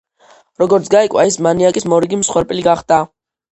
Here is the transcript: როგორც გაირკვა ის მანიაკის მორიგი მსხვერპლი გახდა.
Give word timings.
როგორც 0.63 0.89
გაირკვა 0.93 1.27
ის 1.33 1.37
მანიაკის 1.49 1.87
მორიგი 1.95 2.21
მსხვერპლი 2.25 2.69
გახდა. 2.73 3.01